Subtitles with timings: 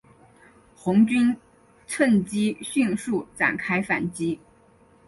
[0.75, 1.37] 红军
[1.85, 4.35] 乘机迅速展开反攻。